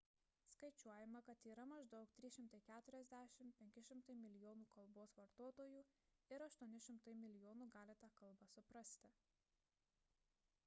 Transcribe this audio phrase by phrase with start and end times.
[0.51, 5.83] skaičiuojama kad yra maždaug 340–500 milijonų kalbos vartotojų
[6.37, 9.13] ir 800 milijonų gali tą kalbą suprasti